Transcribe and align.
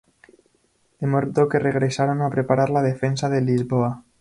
De 0.99 1.05
modo 1.05 1.47
que 1.47 1.59
regresaron 1.59 2.23
a 2.23 2.31
preparar 2.31 2.71
la 2.71 2.81
defensa 2.81 3.29
de 3.29 3.41
Lisboa. 3.41 4.03